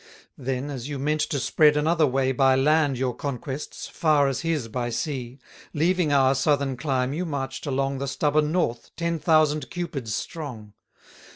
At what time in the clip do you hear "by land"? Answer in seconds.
2.31-2.97